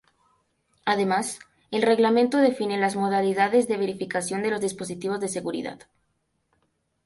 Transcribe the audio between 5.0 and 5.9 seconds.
de seguridad.